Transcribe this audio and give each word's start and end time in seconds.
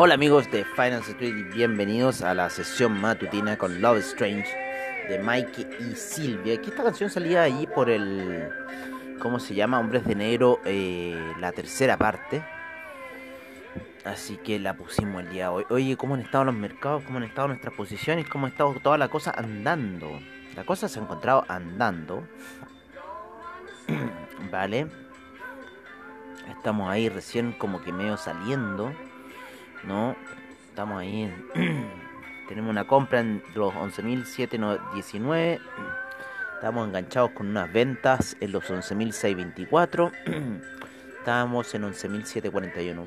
Hola 0.00 0.14
amigos 0.14 0.48
de 0.52 0.64
Finance 0.64 1.10
Street 1.10 1.36
y 1.36 1.42
bienvenidos 1.42 2.22
a 2.22 2.32
la 2.32 2.48
sesión 2.50 3.00
matutina 3.00 3.58
con 3.58 3.82
Love 3.82 3.98
Strange 3.98 4.46
de 5.08 5.18
Mike 5.18 5.68
y 5.80 5.96
Silvia. 5.96 6.62
Que 6.62 6.70
esta 6.70 6.84
canción 6.84 7.10
salía 7.10 7.42
allí 7.42 7.66
por 7.66 7.90
el. 7.90 8.48
¿Cómo 9.18 9.40
se 9.40 9.56
llama? 9.56 9.80
Hombres 9.80 10.04
de 10.04 10.14
Negro, 10.14 10.60
eh, 10.64 11.20
la 11.40 11.50
tercera 11.50 11.96
parte. 11.96 12.44
Así 14.04 14.36
que 14.36 14.60
la 14.60 14.76
pusimos 14.76 15.24
el 15.24 15.30
día 15.30 15.46
de 15.46 15.48
hoy. 15.48 15.64
Oye, 15.68 15.96
¿cómo 15.96 16.14
han 16.14 16.20
estado 16.20 16.44
los 16.44 16.54
mercados? 16.54 17.02
¿Cómo 17.02 17.18
han 17.18 17.24
estado 17.24 17.48
nuestras 17.48 17.74
posiciones? 17.74 18.28
¿Cómo 18.28 18.46
ha 18.46 18.50
estado 18.50 18.74
toda 18.80 18.98
la 18.98 19.08
cosa 19.08 19.32
andando? 19.32 20.20
La 20.54 20.62
cosa 20.62 20.88
se 20.88 21.00
ha 21.00 21.02
encontrado 21.02 21.44
andando. 21.48 22.22
vale. 24.52 24.86
Estamos 26.48 26.88
ahí 26.88 27.08
recién 27.08 27.50
como 27.50 27.82
que 27.82 27.92
medio 27.92 28.16
saliendo. 28.16 28.92
¿No? 29.84 30.16
Estamos 30.70 31.00
ahí 31.00 31.22
en... 31.22 31.88
Tenemos 32.48 32.70
una 32.70 32.86
compra 32.86 33.20
en 33.20 33.42
los 33.54 33.74
11.719. 33.74 35.60
Estamos 36.54 36.88
enganchados 36.88 37.32
con 37.32 37.48
unas 37.48 37.70
ventas 37.72 38.36
en 38.40 38.52
los 38.52 38.64
11.624. 38.70 40.12
Estamos 41.18 41.74
en 41.74 41.82
11.741. 41.82 43.06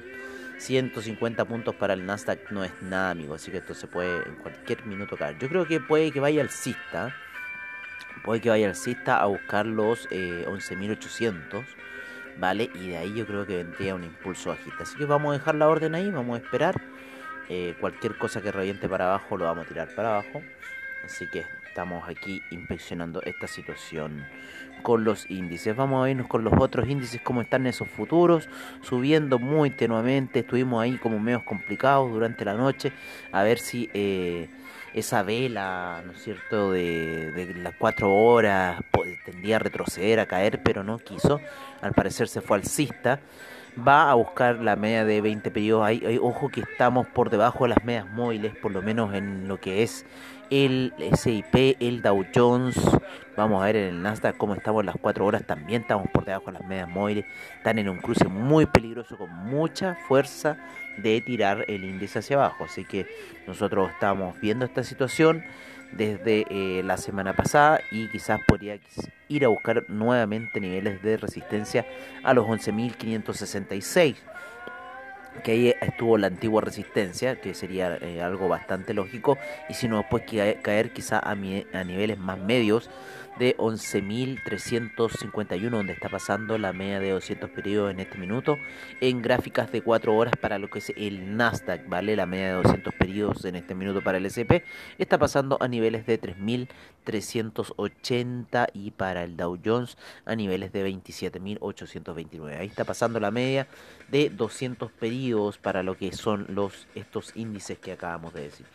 150 0.59 1.45
puntos 1.45 1.73
para 1.75 1.95
el 1.95 2.05
Nasdaq 2.05 2.51
no 2.51 2.63
es 2.63 2.71
nada, 2.81 3.09
amigo. 3.09 3.33
Así 3.33 3.49
que 3.49 3.57
esto 3.57 3.73
se 3.73 3.87
puede 3.87 4.27
en 4.27 4.35
cualquier 4.35 4.85
minuto 4.85 5.17
caer. 5.17 5.39
Yo 5.39 5.49
creo 5.49 5.65
que 5.65 5.79
puede 5.79 6.11
que 6.11 6.19
vaya 6.19 6.41
alcista. 6.41 7.15
Puede 8.23 8.41
que 8.41 8.49
vaya 8.49 8.67
alcista 8.67 9.19
a 9.19 9.25
buscar 9.25 9.65
los 9.65 10.07
11.800. 10.09 11.65
¿vale? 12.41 12.71
Y 12.73 12.89
de 12.89 12.97
ahí 12.97 13.13
yo 13.13 13.27
creo 13.27 13.45
que 13.45 13.57
vendría 13.57 13.93
un 13.93 14.03
impulso 14.03 14.49
bajista. 14.49 14.81
Así 14.81 14.97
que 14.97 15.05
vamos 15.05 15.29
a 15.29 15.37
dejar 15.37 15.55
la 15.55 15.69
orden 15.69 15.93
ahí, 15.93 16.09
vamos 16.09 16.39
a 16.39 16.43
esperar. 16.43 16.81
Eh, 17.49 17.75
cualquier 17.79 18.17
cosa 18.17 18.41
que 18.41 18.51
reviente 18.51 18.89
para 18.89 19.05
abajo 19.05 19.37
lo 19.37 19.45
vamos 19.45 19.65
a 19.65 19.67
tirar 19.67 19.93
para 19.95 20.17
abajo. 20.17 20.41
Así 21.05 21.27
que 21.27 21.45
estamos 21.67 22.09
aquí 22.09 22.41
inspeccionando 22.49 23.21
esta 23.21 23.45
situación 23.45 24.25
con 24.81 25.03
los 25.03 25.29
índices. 25.29 25.75
Vamos 25.75 26.03
a 26.03 26.09
irnos 26.09 26.27
con 26.27 26.43
los 26.43 26.53
otros 26.57 26.89
índices, 26.89 27.21
cómo 27.21 27.41
están 27.41 27.67
esos 27.67 27.87
futuros, 27.87 28.49
subiendo 28.81 29.37
muy 29.37 29.69
tenuamente. 29.69 30.39
Estuvimos 30.39 30.81
ahí 30.81 30.97
como 30.97 31.19
medios 31.19 31.43
complicados 31.43 32.11
durante 32.11 32.43
la 32.43 32.55
noche, 32.55 32.91
a 33.31 33.43
ver 33.43 33.59
si 33.59 33.87
eh, 33.93 34.49
esa 34.93 35.23
vela, 35.23 36.01
¿no 36.05 36.11
es 36.13 36.23
cierto?, 36.23 36.71
de, 36.71 37.31
de 37.31 37.53
las 37.55 37.75
cuatro 37.77 38.13
horas 38.13 38.81
tendría 39.25 39.57
a 39.57 39.59
retroceder, 39.59 40.19
a 40.19 40.25
caer, 40.25 40.61
pero 40.63 40.83
no 40.83 40.99
quiso. 40.99 41.39
Al 41.81 41.93
parecer 41.93 42.27
se 42.27 42.41
fue 42.41 42.57
alcista. 42.57 43.19
Va 43.77 44.11
a 44.11 44.15
buscar 44.15 44.57
la 44.57 44.75
media 44.75 45.05
de 45.05 45.21
20 45.21 45.49
periodos. 45.49 45.89
Ojo 46.21 46.49
que 46.49 46.59
estamos 46.59 47.07
por 47.07 47.29
debajo 47.29 47.63
de 47.63 47.69
las 47.69 47.83
medias 47.85 48.05
móviles, 48.11 48.53
por 48.57 48.73
lo 48.73 48.81
menos 48.81 49.13
en 49.13 49.47
lo 49.47 49.61
que 49.61 49.81
es 49.81 50.05
el 50.49 50.93
SIP, 51.15 51.77
el 51.79 52.01
Dow 52.01 52.25
Jones. 52.35 52.77
Vamos 53.37 53.61
a 53.61 53.67
ver 53.67 53.77
en 53.77 53.87
el 53.87 54.01
Nasdaq 54.01 54.35
cómo 54.35 54.55
estamos 54.55 54.83
las 54.83 54.97
4 54.99 55.25
horas. 55.25 55.45
También 55.45 55.83
estamos 55.83 56.09
por 56.11 56.25
debajo 56.25 56.47
de 56.47 56.59
las 56.59 56.67
medias 56.67 56.89
móviles. 56.89 57.25
Están 57.55 57.79
en 57.79 57.87
un 57.87 57.99
cruce 57.99 58.27
muy 58.27 58.65
peligroso 58.65 59.17
con 59.17 59.33
mucha 59.33 59.95
fuerza 60.05 60.57
de 60.97 61.21
tirar 61.21 61.63
el 61.69 61.85
índice 61.85 62.19
hacia 62.19 62.35
abajo. 62.35 62.65
Así 62.65 62.83
que 62.83 63.07
nosotros 63.47 63.89
estamos 63.89 64.37
viendo 64.41 64.65
esta 64.65 64.83
situación 64.83 65.45
desde 65.91 66.45
eh, 66.49 66.83
la 66.83 66.97
semana 66.97 67.35
pasada 67.35 67.81
y 67.91 68.07
quizás 68.07 68.39
podría 68.47 68.79
ir 69.27 69.45
a 69.45 69.49
buscar 69.49 69.85
nuevamente 69.89 70.59
niveles 70.59 71.01
de 71.01 71.17
resistencia 71.17 71.85
a 72.23 72.33
los 72.33 72.45
11.566 72.45 74.15
que 75.43 75.51
ahí 75.51 75.75
estuvo 75.81 76.17
la 76.17 76.27
antigua 76.27 76.61
resistencia, 76.61 77.39
que 77.39 77.53
sería 77.53 77.97
eh, 77.97 78.21
algo 78.21 78.47
bastante 78.47 78.93
lógico, 78.93 79.37
y 79.69 79.73
si 79.73 79.87
no 79.87 79.97
después 79.97 80.23
caer 80.61 80.91
quizá 80.91 81.19
a, 81.19 81.31
a 81.31 81.83
niveles 81.83 82.17
más 82.17 82.37
medios 82.37 82.89
de 83.39 83.55
11.351, 83.57 85.69
donde 85.69 85.93
está 85.93 86.09
pasando 86.09 86.57
la 86.57 86.73
media 86.73 86.99
de 86.99 87.11
200 87.11 87.49
periodos 87.49 87.91
en 87.91 88.01
este 88.01 88.17
minuto, 88.17 88.57
en 88.99 89.21
gráficas 89.21 89.71
de 89.71 89.81
4 89.81 90.13
horas 90.15 90.33
para 90.39 90.57
lo 90.59 90.69
que 90.69 90.79
es 90.79 90.91
el 90.95 91.37
Nasdaq, 91.37 91.87
¿vale? 91.87 92.17
La 92.17 92.25
media 92.25 92.47
de 92.47 92.53
200 92.63 92.93
periodos 92.93 93.45
en 93.45 93.55
este 93.55 93.73
minuto 93.73 94.03
para 94.03 94.17
el 94.17 94.25
SP 94.27 94.67
está 94.99 95.17
pasando 95.17 95.57
a 95.61 95.67
niveles 95.67 96.05
de 96.05 96.21
3.380 96.21 98.67
y 98.73 98.91
para 98.91 99.23
el 99.23 99.37
Dow 99.37 99.57
Jones 99.63 99.97
a 100.25 100.35
niveles 100.35 100.73
de 100.73 100.85
27.829. 100.87 102.59
Ahí 102.59 102.67
está 102.67 102.83
pasando 102.83 103.19
la 103.19 103.31
media 103.31 103.67
de 104.09 104.29
200 104.29 104.91
periodos 104.91 105.20
para 105.61 105.83
lo 105.83 105.95
que 105.95 106.11
son 106.13 106.47
los 106.49 106.87
estos 106.95 107.35
índices 107.35 107.77
que 107.77 107.91
acabamos 107.91 108.33
de 108.33 108.41
decir. 108.43 108.65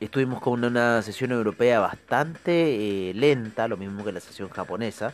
Estuvimos 0.00 0.40
con 0.40 0.64
una 0.64 1.00
sesión 1.02 1.30
europea 1.30 1.78
bastante 1.78 3.10
eh, 3.10 3.14
lenta, 3.14 3.68
lo 3.68 3.76
mismo 3.76 4.04
que 4.04 4.10
la 4.10 4.18
sesión 4.18 4.48
japonesa. 4.48 5.12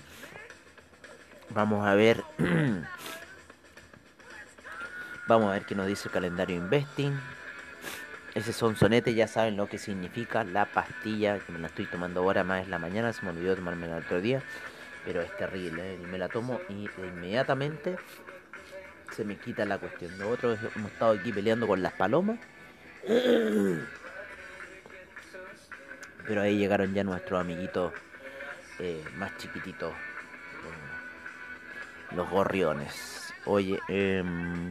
Vamos 1.51 1.87
a 1.87 1.95
ver. 1.95 2.25
Vamos 5.29 5.51
a 5.51 5.53
ver 5.53 5.67
qué 5.67 5.75
nos 5.75 5.87
dice 5.87 6.09
el 6.09 6.13
calendario 6.13 6.57
Investing. 6.57 7.13
Ese 8.35 8.55
son 8.55 8.77
sonete, 8.77 9.13
ya 9.13 9.29
saben 9.29 9.59
lo 9.59 9.69
que 9.69 9.77
significa 9.77 10.45
la 10.45 10.65
pastilla, 10.65 11.39
que 11.41 11.53
me 11.53 11.59
la 11.59 11.67
estoy 11.67 11.85
tomando 11.85 12.21
ahora 12.21 12.45
más 12.45 12.65
en 12.65 12.71
la 12.71 12.79
mañana, 12.79 13.13
se 13.13 13.23
me 13.23 13.31
olvidó 13.31 13.57
tomarme 13.57 13.87
el 13.87 13.93
otro 13.95 14.21
día, 14.23 14.43
pero 15.05 15.21
es 15.21 15.37
terrible, 15.37 15.95
¿eh? 15.95 15.99
me 16.11 16.17
la 16.17 16.29
tomo 16.29 16.61
y 16.69 16.89
inmediatamente 16.99 17.97
se 19.11 19.25
me 19.25 19.37
quita 19.37 19.65
la 19.65 19.79
cuestión. 19.79 20.17
Nosotros 20.19 20.59
hemos 20.77 20.93
estado 20.93 21.13
aquí 21.13 21.33
peleando 21.33 21.67
con 21.67 21.83
las 21.83 21.93
palomas. 21.93 22.39
Pero 26.27 26.43
ahí 26.43 26.59
llegaron 26.59 26.93
ya 26.93 27.05
nuestros 27.05 27.41
amiguitos 27.41 27.93
eh, 28.81 29.03
más 29.17 29.37
chiquititos, 29.39 29.93
los 32.15 32.31
gorriones. 32.31 33.33
Oye, 33.47 33.81
em, 33.89 34.71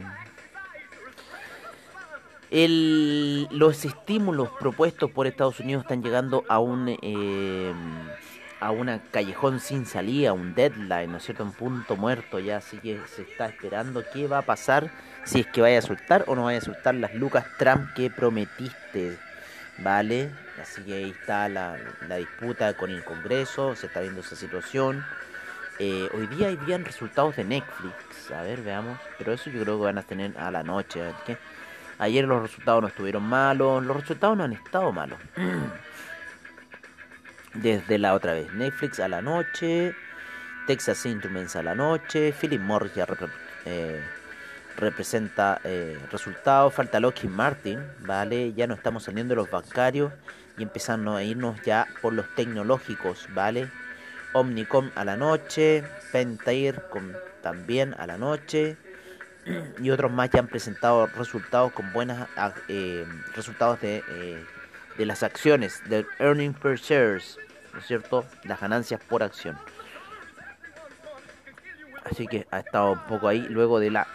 los 3.50 3.84
estímulos 3.84 4.50
propuestos 4.58 5.10
por 5.10 5.26
Estados 5.26 5.60
Unidos 5.60 5.82
están 5.82 6.02
llegando 6.02 6.44
a 6.48 6.58
un 6.58 6.88
em, 7.02 8.08
a 8.60 8.70
una 8.70 9.00
callejón 9.10 9.60
sin 9.60 9.86
salida, 9.86 10.32
un 10.32 10.54
deadline, 10.54 11.12
¿no 11.12 11.18
es 11.18 11.24
cierto? 11.24 11.44
Un 11.44 11.52
punto 11.52 11.96
muerto 11.96 12.38
ya, 12.38 12.58
así 12.58 12.78
que 12.78 13.00
se 13.14 13.22
está 13.22 13.46
esperando 13.46 14.04
qué 14.12 14.26
va 14.26 14.38
a 14.38 14.42
pasar, 14.42 14.90
si 15.24 15.40
es 15.40 15.46
que 15.46 15.60
vaya 15.60 15.78
a 15.78 15.82
soltar 15.82 16.24
o 16.26 16.34
no 16.34 16.44
vaya 16.44 16.58
a 16.58 16.62
soltar 16.62 16.94
las 16.94 17.14
lucas 17.14 17.46
Trump 17.58 17.92
que 17.94 18.10
prometiste, 18.10 19.18
¿vale? 19.78 20.30
Así 20.60 20.82
que 20.82 20.94
ahí 20.94 21.10
está 21.10 21.48
la, 21.48 21.76
disputa 22.16 22.74
con 22.74 22.90
el 22.90 23.04
Congreso, 23.04 23.76
se 23.76 23.86
está 23.86 24.00
viendo 24.00 24.20
esa 24.20 24.34
situación. 24.34 25.04
Eh, 25.78 26.08
hoy 26.12 26.26
día 26.26 26.48
hay 26.48 26.56
bien 26.56 26.84
resultados 26.84 27.36
de 27.36 27.44
Netflix, 27.44 28.32
a 28.32 28.42
ver, 28.42 28.62
veamos, 28.62 28.98
pero 29.16 29.32
eso 29.32 29.50
yo 29.50 29.62
creo 29.62 29.78
que 29.78 29.84
van 29.84 29.98
a 29.98 30.02
tener 30.02 30.36
a 30.36 30.50
la 30.50 30.64
noche. 30.64 31.00
Ayer 32.00 32.24
los 32.24 32.42
resultados 32.42 32.82
no 32.82 32.88
estuvieron 32.88 33.22
malos, 33.22 33.84
los 33.84 33.96
resultados 33.96 34.36
no 34.36 34.44
han 34.44 34.52
estado 34.52 34.90
malos. 34.90 35.18
Desde 37.54 37.98
la 37.98 38.14
otra 38.14 38.34
vez, 38.34 38.52
Netflix 38.52 39.00
a 39.00 39.08
la 39.08 39.22
noche, 39.22 39.94
Texas 40.66 41.06
Instruments 41.06 41.56
a 41.56 41.62
la 41.62 41.74
noche, 41.74 42.34
Philip 42.38 42.60
Morris 42.60 42.94
ya 42.94 43.06
eh, 43.64 44.00
representa 44.76 45.60
eh, 45.64 45.98
resultados. 46.12 46.74
Falta 46.74 47.00
Lockheed 47.00 47.30
Martin, 47.30 47.80
¿vale? 48.00 48.52
Ya 48.52 48.66
no 48.66 48.74
estamos 48.74 49.04
saliendo 49.04 49.34
los 49.34 49.50
bancarios 49.50 50.12
y 50.56 50.62
empezando 50.62 51.16
a 51.16 51.22
irnos 51.22 51.60
ya 51.62 51.86
por 52.02 52.12
los 52.12 52.26
tecnológicos, 52.34 53.28
¿vale? 53.34 53.70
Omnicom 54.34 54.90
a 54.94 55.04
la 55.04 55.16
noche, 55.16 55.84
Pentair 56.12 56.82
también 57.42 57.94
a 57.94 58.06
la 58.06 58.18
noche 58.18 58.76
y 59.80 59.90
otros 59.90 60.12
más 60.12 60.30
ya 60.30 60.40
han 60.40 60.48
presentado 60.48 61.06
resultados 61.06 61.72
con 61.72 61.92
buenos 61.92 62.28
eh, 62.68 63.06
resultados 63.34 63.80
de, 63.80 64.02
de 64.98 65.06
las 65.06 65.22
acciones, 65.22 65.82
de 65.88 66.04
earning 66.18 66.52
per 66.52 66.76
shares, 66.76 67.38
¿no 67.72 67.78
es 67.78 67.86
cierto? 67.86 68.26
Las 68.42 68.60
ganancias 68.60 69.00
por 69.08 69.22
acción. 69.22 69.56
Así 72.04 72.26
que 72.26 72.46
ha 72.50 72.58
estado 72.58 72.92
un 72.92 73.06
poco 73.06 73.28
ahí 73.28 73.46
luego 73.48 73.80
de 73.80 73.90
la 73.90 74.06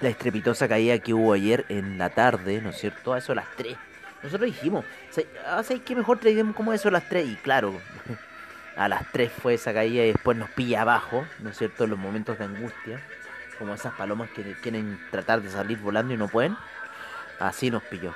la 0.00 0.08
estrepitosa 0.08 0.66
caída 0.66 0.98
que 0.98 1.14
hubo 1.14 1.32
ayer 1.32 1.64
en 1.68 1.96
la 1.96 2.10
tarde, 2.10 2.60
¿no 2.60 2.70
es 2.70 2.78
cierto? 2.78 3.12
A 3.12 3.18
eso 3.18 3.32
a 3.32 3.36
las 3.36 3.46
3. 3.56 3.76
Nosotros 4.24 4.46
dijimos, 4.46 4.84
¿sabes 5.10 5.80
qué 5.82 5.94
mejor 5.94 6.18
traigamos 6.18 6.56
como 6.56 6.72
eso 6.72 6.88
a 6.88 6.92
las 6.92 7.08
3? 7.08 7.28
Y 7.28 7.36
claro, 7.36 7.80
a 8.76 8.88
las 8.88 9.10
3 9.12 9.30
fue 9.30 9.54
esa 9.54 9.72
caída 9.72 10.02
y 10.02 10.12
después 10.12 10.36
nos 10.36 10.50
pilla 10.50 10.82
abajo, 10.82 11.24
¿no 11.38 11.50
es 11.50 11.56
cierto? 11.56 11.86
Los 11.86 12.00
momentos 12.00 12.36
de 12.38 12.46
angustia, 12.46 13.00
como 13.58 13.74
esas 13.74 13.94
palomas 13.94 14.28
que 14.30 14.42
quieren 14.54 15.00
tratar 15.12 15.40
de 15.40 15.50
salir 15.50 15.78
volando 15.78 16.12
y 16.12 16.16
no 16.16 16.26
pueden. 16.26 16.56
Así 17.38 17.70
nos 17.70 17.84
pilló. 17.84 18.12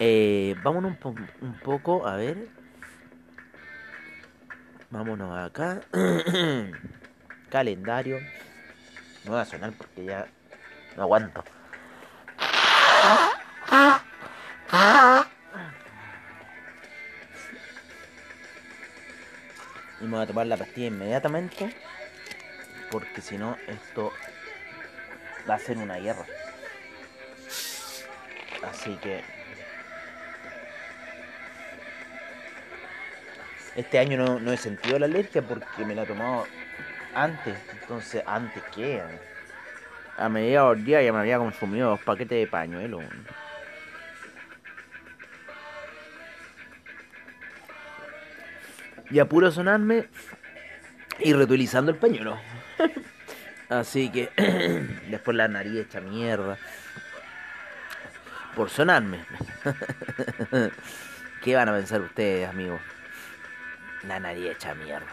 Eh, 0.00 0.54
vámonos 0.62 0.96
un, 1.04 1.58
poco, 1.64 2.06
a 2.06 2.16
ver. 2.16 2.48
Vámonos 4.90 5.36
acá. 5.36 5.80
Calendario. 7.50 8.20
No 9.24 9.32
voy 9.32 9.40
a 9.40 9.44
sonar 9.44 9.72
porque 9.72 10.04
ya 10.04 10.28
no 10.96 11.02
aguanto. 11.02 11.42
Y 20.00 20.04
me 20.04 20.10
voy 20.10 20.22
a 20.22 20.26
tomar 20.26 20.46
la 20.46 20.56
pastilla 20.56 20.86
inmediatamente. 20.86 21.74
Porque 22.92 23.20
si 23.20 23.36
no, 23.36 23.56
esto 23.66 24.12
va 25.48 25.54
a 25.54 25.58
ser 25.58 25.76
una 25.76 25.96
guerra. 25.96 26.24
Así 28.62 28.96
que 28.96 29.37
Este 33.78 34.00
año 34.00 34.18
no, 34.18 34.40
no 34.40 34.50
he 34.50 34.56
sentido 34.56 34.98
la 34.98 35.06
alergia 35.06 35.40
porque 35.40 35.84
me 35.84 35.94
la 35.94 36.02
he 36.02 36.06
tomado 36.06 36.48
antes. 37.14 37.56
Entonces, 37.80 38.24
¿antes 38.26 38.60
qué? 38.74 39.00
A 40.16 40.28
mediados 40.28 40.74
del 40.74 40.84
día 40.84 41.00
ya 41.00 41.12
me 41.12 41.20
había 41.20 41.38
consumido 41.38 41.90
dos 41.90 42.00
paquetes 42.00 42.40
de 42.40 42.48
pañuelo. 42.48 42.98
Y 49.12 49.20
apuro 49.20 49.52
sonarme 49.52 50.08
y 51.20 51.32
reutilizando 51.32 51.92
el 51.92 51.98
pañuelo. 51.98 52.36
Así 53.68 54.10
que 54.10 54.30
después 55.08 55.36
la 55.36 55.46
nariz 55.46 55.86
hecha 55.86 56.00
mierda. 56.00 56.58
Por 58.56 58.70
sonarme. 58.70 59.20
¿Qué 61.44 61.54
van 61.54 61.68
a 61.68 61.74
pensar 61.74 62.00
ustedes, 62.00 62.48
amigos? 62.48 62.80
La 64.06 64.20
nariz 64.20 64.46
hecha 64.46 64.74
mierda. 64.74 65.06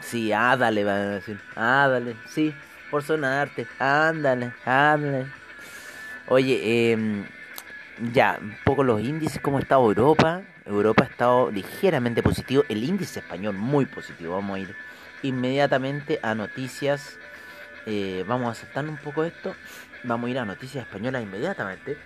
Sí, 0.00 0.32
ándale, 0.32 0.84
van 0.84 0.96
a 0.96 1.10
decir. 1.10 1.38
Ándale, 1.54 2.16
sí, 2.26 2.54
por 2.90 3.02
sonarte. 3.02 3.66
Ándale, 3.78 4.52
ándale. 4.64 5.26
Oye, 6.28 6.60
eh, 6.62 7.24
ya, 8.12 8.38
un 8.40 8.56
poco 8.64 8.84
los 8.84 9.00
índices, 9.00 9.40
cómo 9.40 9.58
está 9.58 9.74
Europa. 9.74 10.42
Europa 10.64 11.04
ha 11.04 11.06
estado 11.06 11.50
ligeramente 11.50 12.22
positivo. 12.22 12.64
El 12.68 12.84
índice 12.84 13.20
español 13.20 13.54
muy 13.54 13.86
positivo. 13.86 14.34
Vamos 14.34 14.56
a 14.56 14.60
ir 14.60 14.76
inmediatamente 15.22 16.20
a 16.22 16.34
noticias. 16.34 17.18
Eh, 17.86 18.24
vamos 18.26 18.50
a 18.50 18.60
saltar 18.60 18.84
un 18.84 18.98
poco 18.98 19.24
esto. 19.24 19.54
Vamos 20.04 20.28
a 20.28 20.30
ir 20.30 20.38
a 20.38 20.44
noticias 20.44 20.84
españolas 20.84 21.22
inmediatamente. 21.22 21.96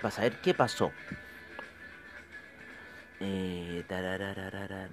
Para 0.00 0.12
saber 0.12 0.32
qué 0.40 0.54
pasó. 0.54 0.92
Eh, 3.22 3.84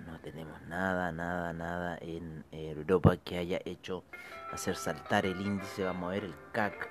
no 0.06 0.20
tenemos 0.20 0.62
nada, 0.64 1.14
nada, 1.14 1.54
nada 1.54 1.98
en 2.02 2.44
Europa 2.52 3.16
que 3.16 3.38
haya 3.38 3.62
hecho 3.64 4.04
hacer 4.52 4.76
saltar 4.76 5.26
el 5.26 5.40
índice. 5.40 5.84
Vamos 5.84 6.10
a 6.10 6.12
ver 6.12 6.26
el 6.26 6.36
CAC. 6.52 6.90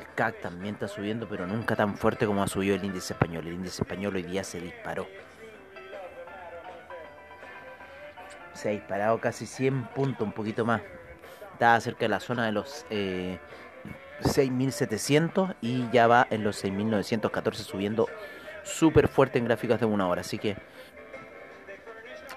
El 0.00 0.14
CAC 0.16 0.40
también 0.40 0.74
está 0.74 0.88
subiendo, 0.88 1.28
pero 1.28 1.46
nunca 1.46 1.76
tan 1.76 1.96
fuerte 1.96 2.26
como 2.26 2.42
ha 2.42 2.48
subido 2.48 2.74
el 2.74 2.84
índice 2.84 3.12
español. 3.12 3.46
El 3.46 3.54
índice 3.54 3.82
español 3.82 4.16
hoy 4.16 4.24
día 4.24 4.42
se 4.42 4.60
disparó. 4.60 5.06
Se 8.52 8.70
ha 8.70 8.72
disparado 8.72 9.20
casi 9.20 9.46
100 9.46 9.84
puntos, 9.94 10.26
un 10.26 10.32
poquito 10.32 10.64
más. 10.64 10.82
Está 11.52 11.80
cerca 11.80 12.00
de 12.00 12.08
la 12.08 12.18
zona 12.18 12.46
de 12.46 12.52
los 12.52 12.84
eh, 12.90 13.38
6.700 14.22 15.54
y 15.60 15.88
ya 15.92 16.08
va 16.08 16.26
en 16.30 16.42
los 16.42 16.64
6.914 16.64 17.54
subiendo 17.54 18.08
súper 18.64 19.08
fuerte 19.08 19.38
en 19.38 19.44
gráficas 19.44 19.78
de 19.80 19.86
una 19.86 20.08
hora. 20.08 20.22
Así 20.22 20.38
que 20.38 20.56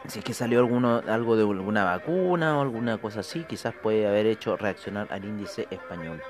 si 0.07 0.19
es 0.19 0.25
que 0.25 0.33
salió 0.33 0.59
alguno, 0.59 1.01
algo 1.07 1.35
de 1.35 1.41
alguna 1.43 1.83
vacuna 1.83 2.57
o 2.57 2.61
alguna 2.61 2.97
cosa 2.97 3.21
así, 3.21 3.43
quizás 3.43 3.73
puede 3.73 4.07
haber 4.07 4.25
hecho 4.25 4.55
reaccionar 4.55 5.07
al 5.11 5.25
índice 5.25 5.67
español. 5.69 6.21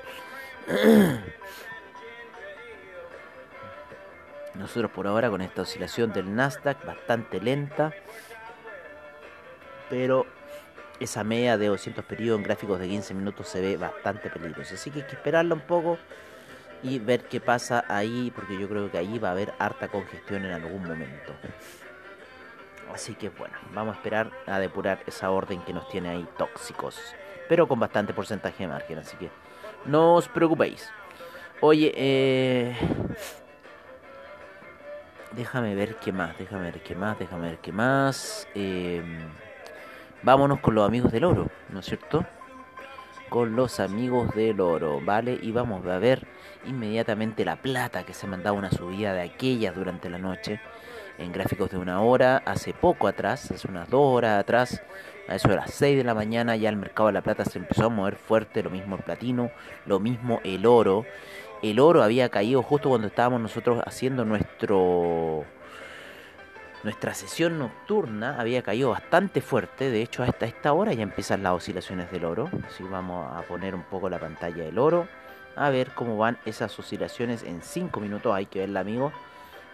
Nosotros 4.54 4.90
por 4.90 5.06
ahora 5.06 5.30
con 5.30 5.40
esta 5.40 5.62
oscilación 5.62 6.12
del 6.12 6.34
Nasdaq 6.34 6.84
bastante 6.84 7.40
lenta, 7.40 7.94
pero 9.88 10.26
esa 10.98 11.22
media 11.22 11.56
de 11.56 11.68
200 11.68 12.04
periodos 12.04 12.40
en 12.40 12.44
gráficos 12.44 12.80
de 12.80 12.88
15 12.88 13.14
minutos 13.14 13.46
se 13.48 13.60
ve 13.60 13.76
bastante 13.76 14.28
peligrosa. 14.30 14.74
Así 14.74 14.90
que 14.90 15.02
hay 15.02 15.06
que 15.06 15.14
esperarla 15.14 15.54
un 15.54 15.60
poco 15.60 15.98
y 16.82 16.98
ver 16.98 17.24
qué 17.24 17.40
pasa 17.40 17.84
ahí, 17.88 18.32
porque 18.34 18.58
yo 18.58 18.68
creo 18.68 18.90
que 18.90 18.98
ahí 18.98 19.18
va 19.18 19.28
a 19.28 19.32
haber 19.32 19.52
harta 19.58 19.88
congestión 19.88 20.44
en 20.44 20.52
algún 20.52 20.82
momento. 20.84 21.34
Así 22.92 23.14
que 23.14 23.28
bueno, 23.28 23.54
vamos 23.74 23.94
a 23.94 23.98
esperar 23.98 24.30
a 24.46 24.58
depurar 24.58 25.00
esa 25.06 25.30
orden 25.30 25.60
que 25.62 25.72
nos 25.72 25.88
tiene 25.88 26.08
ahí 26.08 26.26
tóxicos, 26.36 26.98
pero 27.48 27.68
con 27.68 27.78
bastante 27.78 28.14
porcentaje 28.14 28.64
de 28.64 28.68
margen, 28.68 28.98
así 28.98 29.16
que 29.16 29.30
no 29.84 30.14
os 30.14 30.28
preocupéis. 30.28 30.90
Oye, 31.60 31.92
eh... 31.96 32.76
déjame 35.32 35.74
ver 35.74 35.96
qué 35.96 36.12
más, 36.12 36.38
déjame 36.38 36.70
ver 36.70 36.82
qué 36.82 36.94
más, 36.94 37.18
déjame 37.18 37.48
ver 37.48 37.58
qué 37.58 37.72
más. 37.72 38.48
Eh... 38.54 39.02
Vámonos 40.22 40.60
con 40.60 40.74
los 40.74 40.86
amigos 40.86 41.12
del 41.12 41.24
oro, 41.24 41.48
¿no 41.68 41.80
es 41.80 41.86
cierto? 41.86 42.24
Con 43.30 43.56
los 43.56 43.78
amigos 43.78 44.34
del 44.34 44.60
oro, 44.60 45.00
¿vale? 45.04 45.38
Y 45.42 45.52
vamos 45.52 45.84
a 45.86 45.98
ver 45.98 46.26
inmediatamente 46.66 47.44
la 47.44 47.56
plata 47.56 48.04
que 48.04 48.14
se 48.14 48.26
mandaba 48.26 48.56
una 48.56 48.70
subida 48.70 49.12
de 49.12 49.22
aquellas 49.22 49.74
durante 49.74 50.08
la 50.08 50.18
noche 50.18 50.60
en 51.18 51.32
gráficos 51.32 51.70
de 51.70 51.78
una 51.78 52.00
hora, 52.00 52.42
hace 52.46 52.72
poco 52.72 53.08
atrás, 53.08 53.50
hace 53.50 53.68
unas 53.68 53.90
dos 53.90 54.00
horas 54.02 54.40
atrás, 54.40 54.82
a 55.28 55.34
eso 55.34 55.48
de 55.48 55.56
las 55.56 55.72
6 55.72 55.98
de 55.98 56.04
la 56.04 56.14
mañana 56.14 56.56
ya 56.56 56.70
el 56.70 56.76
mercado 56.76 57.08
de 57.08 57.12
la 57.12 57.22
plata 57.22 57.44
se 57.44 57.58
empezó 57.58 57.86
a 57.86 57.88
mover 57.90 58.16
fuerte, 58.16 58.62
lo 58.62 58.70
mismo 58.70 58.96
el 58.96 59.02
platino, 59.02 59.50
lo 59.84 60.00
mismo 60.00 60.40
el 60.44 60.64
oro. 60.64 61.04
El 61.60 61.80
oro 61.80 62.02
había 62.02 62.28
caído 62.28 62.62
justo 62.62 62.88
cuando 62.88 63.08
estábamos 63.08 63.40
nosotros 63.40 63.82
haciendo 63.84 64.24
nuestro 64.24 65.44
nuestra 66.84 67.14
sesión 67.14 67.58
nocturna 67.58 68.40
había 68.40 68.62
caído 68.62 68.90
bastante 68.90 69.40
fuerte, 69.40 69.90
de 69.90 70.02
hecho 70.02 70.22
hasta 70.22 70.46
esta 70.46 70.72
hora 70.72 70.92
ya 70.92 71.02
empiezan 71.02 71.42
las 71.42 71.52
oscilaciones 71.52 72.10
del 72.10 72.24
oro. 72.24 72.50
Así 72.66 72.84
vamos 72.84 73.26
a 73.36 73.42
poner 73.42 73.74
un 73.74 73.82
poco 73.82 74.08
la 74.08 74.18
pantalla 74.18 74.64
del 74.64 74.78
oro 74.78 75.08
a 75.58 75.70
ver 75.70 75.90
cómo 75.90 76.16
van 76.16 76.38
esas 76.44 76.78
oscilaciones 76.78 77.42
en 77.42 77.62
5 77.62 78.00
minutos. 78.00 78.32
Hay 78.32 78.46
que 78.46 78.60
verla, 78.60 78.80
amigos. 78.80 79.12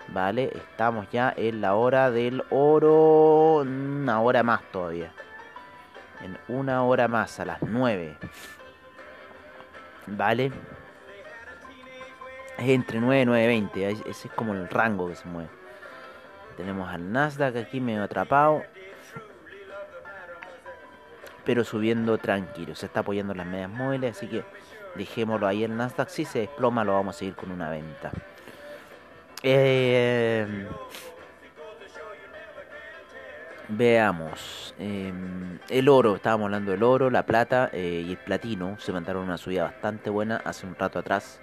Vale, 0.09 0.51
estamos 0.55 1.09
ya 1.11 1.33
en 1.37 1.61
la 1.61 1.75
hora 1.75 2.11
del 2.11 2.43
oro. 2.51 3.59
Una 3.59 4.21
hora 4.21 4.43
más 4.43 4.63
todavía. 4.73 5.13
En 6.23 6.39
una 6.49 6.83
hora 6.85 7.07
más, 7.07 7.39
a 7.39 7.45
las 7.45 7.63
9. 7.63 8.17
Vale. 10.07 10.53
Es 12.59 12.69
entre 12.69 13.01
9 13.01 13.23
y 13.23 13.27
9.20. 13.27 14.07
Ese 14.07 14.29
es 14.29 14.35
como 14.35 14.55
el 14.55 14.69
rango 14.69 15.09
que 15.09 15.17
se 15.17 15.29
mueve. 15.29 15.51
Tenemos 16.57 16.89
al 16.89 17.13
Nasdaq 17.13 17.57
aquí 17.57 17.81
medio 17.81 18.03
atrapado. 18.03 18.63
Pero 21.45 21.65
subiendo 21.65 22.17
tranquilo. 22.19 22.75
Se 22.75 22.87
está 22.87 23.01
apoyando 23.01 23.35
las 23.35 23.47
medias 23.47 23.71
móviles. 23.71 24.17
Así 24.17 24.29
que 24.29 24.45
Dejémoslo 24.95 25.47
ahí 25.47 25.65
el 25.65 25.77
Nasdaq. 25.77 26.09
Si 26.09 26.25
se 26.25 26.41
desploma, 26.41 26.85
lo 26.85 26.95
vamos 26.95 27.17
a 27.17 27.19
seguir 27.19 27.35
con 27.35 27.51
una 27.51 27.71
venta. 27.71 28.11
Eh, 29.43 30.67
Veamos. 33.69 34.75
em, 34.79 35.59
el 35.69 35.89
oro, 35.89 36.17
estábamos 36.17 36.47
hablando 36.47 36.71
del 36.73 36.83
oro, 36.83 37.11
la 37.11 37.25
plata 37.25 37.71
eh, 37.73 38.05
y 38.07 38.11
el 38.11 38.19
platino. 38.19 38.77
Se 38.79 38.93
mandaron 38.93 39.25
una 39.25 39.39
subida 39.39 39.65
bastante 39.65 40.11
buena 40.11 40.41
hace 40.45 40.67
un 40.67 40.75
rato 40.75 40.99
atrás. 40.99 41.41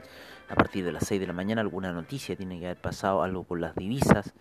A 0.51 0.55
partir 0.55 0.84
de 0.84 0.91
las 0.91 1.08
6 1.08 1.22
de 1.22 1.27
la 1.27 1.31
mañana 1.34 1.62
alguna 1.62 1.93
noticia 1.93 2.36
tiene 2.36 2.60
que 2.60 2.65
haber 2.65 2.77
pasado 2.77 3.24
algo 3.24 3.46
con 3.46 3.62
las 3.62 3.74
divisas. 3.74 4.34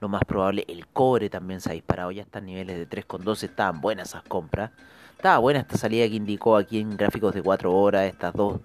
Lo 0.00 0.08
más 0.08 0.24
probable, 0.24 0.64
el 0.66 0.86
cobre 0.86 1.28
también 1.28 1.60
se 1.60 1.68
ha 1.68 1.72
disparado. 1.74 2.10
Ya 2.10 2.22
está 2.22 2.38
a 2.38 2.42
niveles 2.42 2.78
de 2.78 2.88
3,12. 2.88 3.44
Estaban 3.44 3.82
buenas 3.82 4.08
esas 4.08 4.22
compras. 4.22 4.70
Estaba 5.14 5.36
buena 5.36 5.60
esta 5.60 5.76
salida 5.76 6.08
que 6.08 6.14
indicó 6.14 6.56
aquí 6.56 6.80
en 6.80 6.96
gráficos 6.96 7.34
de 7.34 7.42
4 7.42 7.70
horas. 7.70 8.06
Estas 8.06 8.32
dos, 8.32 8.60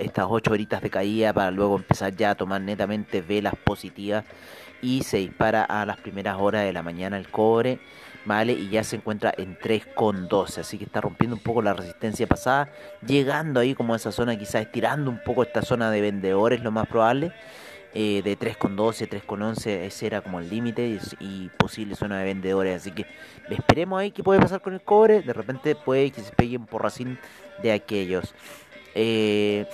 estas 0.00 0.26
8 0.28 0.50
horitas 0.50 0.82
de 0.82 0.90
caída 0.90 1.32
para 1.32 1.52
luego 1.52 1.76
empezar 1.76 2.16
ya 2.16 2.30
a 2.30 2.34
tomar 2.34 2.60
netamente 2.60 3.20
velas 3.20 3.54
positivas. 3.64 4.24
Y 4.82 5.04
se 5.04 5.18
dispara 5.18 5.62
a 5.62 5.86
las 5.86 5.98
primeras 5.98 6.36
horas 6.40 6.64
de 6.64 6.72
la 6.72 6.82
mañana 6.82 7.16
el 7.16 7.28
cobre. 7.28 7.78
¿Vale? 8.24 8.52
Y 8.52 8.70
ya 8.70 8.84
se 8.84 8.96
encuentra 8.96 9.32
en 9.36 9.58
3,12, 9.58 10.58
así 10.58 10.78
que 10.78 10.84
está 10.84 11.00
rompiendo 11.00 11.36
un 11.36 11.42
poco 11.42 11.62
la 11.62 11.74
resistencia 11.74 12.26
pasada, 12.26 12.70
llegando 13.06 13.60
ahí 13.60 13.74
como 13.74 13.92
a 13.92 13.96
esa 13.96 14.12
zona, 14.12 14.36
quizás 14.38 14.62
estirando 14.62 15.10
un 15.10 15.22
poco 15.22 15.42
esta 15.42 15.62
zona 15.62 15.90
de 15.90 16.00
vendedores, 16.00 16.62
lo 16.62 16.70
más 16.70 16.86
probable, 16.86 17.32
eh, 17.94 18.22
de 18.24 18.36
3,12, 18.36 19.08
3,11, 19.08 19.84
ese 19.86 20.06
era 20.06 20.20
como 20.20 20.40
el 20.40 20.48
límite 20.48 20.98
y, 21.20 21.48
posible 21.56 21.94
zona 21.94 22.18
de 22.18 22.24
vendedores, 22.24 22.76
así 22.76 22.90
que 22.90 23.06
esperemos 23.48 24.00
ahí 24.00 24.10
qué 24.10 24.22
puede 24.22 24.40
pasar 24.40 24.60
con 24.60 24.74
el 24.74 24.80
cobre, 24.80 25.22
de 25.22 25.32
repente 25.32 25.74
puede 25.74 26.10
que 26.10 26.22
se 26.22 26.32
pegue 26.32 26.56
un 26.56 26.66
porracín 26.66 27.18
de 27.62 27.72
aquellos. 27.72 28.34
Eh, 28.94 29.66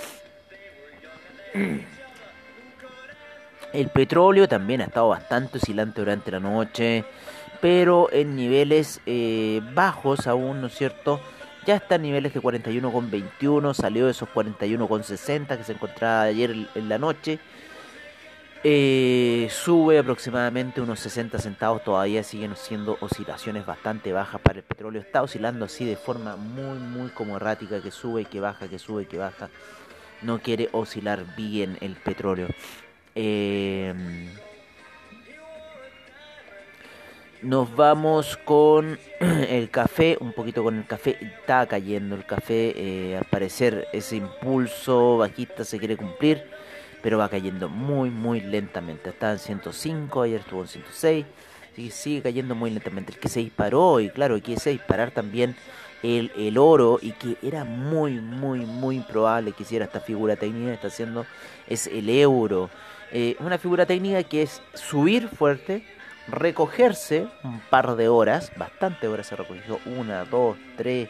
el 3.73 3.89
petróleo 3.89 4.49
también 4.49 4.81
ha 4.81 4.85
estado 4.85 5.09
bastante 5.09 5.59
oscilante 5.59 6.01
durante 6.01 6.31
la 6.31 6.41
noche 6.41 7.05
pero 7.61 8.09
en 8.13 8.37
niveles 8.37 9.01
eh, 9.07 9.61
bajos 9.75 10.27
aún, 10.27 10.61
¿no 10.61 10.69
es 10.69 10.75
cierto? 10.75 11.21
Ya 11.67 11.77
está 11.77 11.97
en 11.97 12.03
niveles 12.03 12.33
de 12.33 12.41
41,21, 12.41 13.75
salió 13.75 14.07
de 14.07 14.13
esos 14.13 14.29
41,60 14.31 15.59
que 15.59 15.65
se 15.65 15.73
encontraba 15.73 16.23
ayer 16.23 16.69
en 16.75 16.89
la 16.89 16.99
noche. 16.99 17.39
Eh, 18.63 19.49
sube 19.51 19.99
aproximadamente 19.99 20.83
unos 20.83 21.01
60 21.01 21.39
centavos, 21.39 21.83
todavía 21.83 22.23
siguen 22.23 22.57
siendo 22.57 22.99
oscilaciones 23.01 23.65
bastante 23.65 24.13
bajas 24.13 24.41
para 24.41 24.59
el 24.59 24.65
petróleo. 24.65 25.01
Está 25.01 25.23
oscilando 25.23 25.67
así 25.67 25.85
de 25.85 25.97
forma 25.97 26.37
muy, 26.37 26.79
muy 26.79 27.11
como 27.11 27.37
errática, 27.37 27.81
que 27.83 27.91
sube, 27.91 28.25
que 28.25 28.41
baja, 28.41 28.69
que 28.69 28.79
sube, 28.79 29.07
que 29.07 29.19
baja. 29.19 29.49
No 30.23 30.41
quiere 30.41 30.69
oscilar 30.73 31.25
bien 31.37 31.79
el 31.81 31.97
petróleo. 31.97 32.49
Eh, 33.15 33.95
Nos 37.43 37.75
vamos 37.75 38.37
con 38.37 38.99
el 39.21 39.71
café, 39.71 40.19
un 40.21 40.35
poquito 40.35 40.63
con 40.63 40.77
el 40.77 40.87
café. 40.87 41.17
Está 41.23 41.65
cayendo 41.67 42.15
el 42.15 42.27
café, 42.27 42.75
eh, 42.77 43.17
al 43.17 43.25
parecer 43.25 43.89
ese 43.95 44.17
impulso 44.17 45.17
bajista 45.17 45.65
se 45.65 45.79
quiere 45.79 45.97
cumplir, 45.97 46.45
pero 47.03 47.17
va 47.17 47.31
cayendo 47.31 47.71
muy, 47.71 48.11
muy 48.11 48.43
lentamente. 48.43 49.09
Está 49.09 49.33
en 49.33 49.39
105, 49.39 50.21
ayer 50.21 50.41
estuvo 50.41 50.61
en 50.61 50.69
106, 50.69 51.27
sigue, 51.75 51.91
sigue 51.91 52.23
cayendo 52.23 52.55
muy 52.55 52.73
lentamente. 52.73 53.13
El 53.13 53.19
que 53.19 53.31
se 53.31 53.41
disparó, 53.41 54.01
y 54.01 54.11
claro, 54.11 54.39
quiere 54.43 54.73
disparar 54.73 55.11
también 55.11 55.57
el, 56.03 56.31
el 56.37 56.59
oro, 56.59 56.99
y 57.01 57.13
que 57.13 57.39
era 57.43 57.65
muy, 57.65 58.21
muy, 58.21 58.67
muy 58.67 59.01
probable 59.01 59.53
que 59.53 59.63
hiciera 59.63 59.87
esta 59.87 60.01
figura 60.01 60.37
técnica 60.37 60.75
está 60.75 60.89
haciendo, 60.89 61.25
es 61.67 61.87
el 61.87 62.11
euro. 62.11 62.69
Eh, 63.13 63.37
una 63.41 63.57
figura 63.57 63.87
técnica 63.87 64.23
que 64.25 64.43
es 64.43 64.61
subir 64.75 65.27
fuerte 65.29 65.83
recogerse 66.31 67.27
un 67.45 67.61
par 67.61 67.97
de 67.97 68.09
horas, 68.09 68.53
bastante 68.57 69.09
horas 69.09 69.27
se 69.27 69.37
recogió, 69.37 69.79
una, 69.87 70.25
dos, 70.25 70.57
tres, 70.77 71.09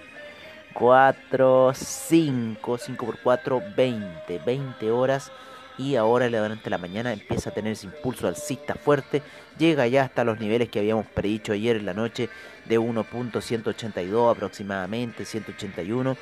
cuatro, 0.73 1.73
cinco, 1.75 2.79
cinco 2.79 3.07
por 3.07 3.19
cuatro, 3.21 3.63
veinte, 3.77 4.41
veinte 4.45 4.91
horas 4.91 5.31
y 5.79 5.97
ahora 5.97 6.29
durante 6.29 6.69
la 6.69 6.79
mañana 6.79 7.13
empieza 7.13 7.51
a 7.51 7.55
tener 7.55 7.73
ese 7.73 7.87
impulso 7.87 8.29
alcista 8.29 8.75
fuerte, 8.75 9.23
llega 9.59 9.87
ya 9.87 10.03
hasta 10.05 10.25
los 10.25 10.39
niveles 10.39 10.69
que 10.69 10.79
habíamos 10.79 11.07
predicho 11.07 11.53
ayer 11.53 11.77
en 11.77 11.87
la 11.87 11.95
noche 11.95 12.29
de 12.67 12.79
1.182 12.79 14.31
aproximadamente, 14.31 15.25
181 15.25 16.17